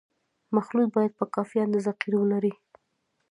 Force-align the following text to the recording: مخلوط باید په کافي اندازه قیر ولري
مخلوط 0.55 0.87
باید 0.95 1.13
په 1.19 1.25
کافي 1.35 1.57
اندازه 1.65 1.91
قیر 2.01 2.13
ولري 2.17 2.53